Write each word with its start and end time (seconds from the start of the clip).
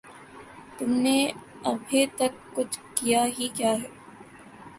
تم 0.77 0.91
نے 1.03 1.17
ابھے 1.71 2.05
تک 2.17 2.33
کچھ 2.55 2.79
کیا 2.95 3.21
ہی 3.35 3.47
کیا 3.55 3.71
ہے 3.73 3.87